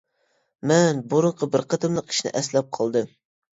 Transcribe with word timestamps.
مەن 0.71 1.01
بۇرۇنقى 1.11 1.51
بىر 1.57 1.65
قېتىملىق 1.75 2.11
ئىشنى 2.17 2.35
ئەسلەپ 2.43 2.75
قالدىم. 2.81 3.15